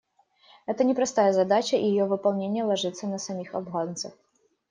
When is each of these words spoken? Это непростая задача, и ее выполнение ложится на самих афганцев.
Это 0.65 0.83
непростая 0.83 1.31
задача, 1.31 1.77
и 1.77 1.85
ее 1.85 2.05
выполнение 2.07 2.63
ложится 2.63 3.05
на 3.05 3.19
самих 3.19 3.53
афганцев. 3.53 4.13